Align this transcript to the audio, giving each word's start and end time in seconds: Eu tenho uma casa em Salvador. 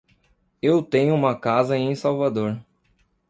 Eu 0.59 0.81
tenho 0.81 1.13
uma 1.13 1.39
casa 1.39 1.77
em 1.77 1.93
Salvador. 1.93 2.59